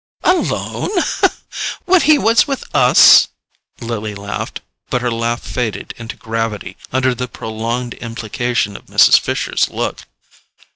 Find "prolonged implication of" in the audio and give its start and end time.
7.27-8.87